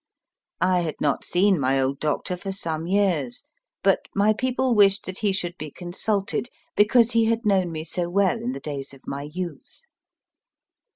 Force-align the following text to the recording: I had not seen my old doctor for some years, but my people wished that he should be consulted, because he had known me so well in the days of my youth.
I 0.61 0.79
had 0.79 0.95
not 0.99 1.23
seen 1.23 1.59
my 1.59 1.79
old 1.79 1.99
doctor 1.99 2.35
for 2.35 2.51
some 2.51 2.87
years, 2.87 3.43
but 3.83 3.99
my 4.15 4.33
people 4.33 4.73
wished 4.73 5.05
that 5.05 5.19
he 5.19 5.31
should 5.31 5.55
be 5.59 5.69
consulted, 5.69 6.47
because 6.75 7.11
he 7.11 7.25
had 7.25 7.45
known 7.45 7.71
me 7.71 7.83
so 7.83 8.09
well 8.09 8.37
in 8.41 8.53
the 8.53 8.59
days 8.59 8.95
of 8.95 9.05
my 9.05 9.29
youth. 9.31 9.81